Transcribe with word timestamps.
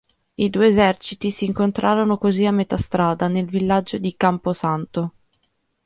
I 0.33 0.49
due 0.49 0.65
eserciti 0.69 1.29
si 1.29 1.45
incontrarono 1.45 2.17
così 2.17 2.43
a 2.47 2.51
metà 2.51 2.75
strada, 2.79 3.27
nel 3.27 3.45
villaggio 3.45 3.99
di 3.99 4.15
Camposanto. 4.17 5.11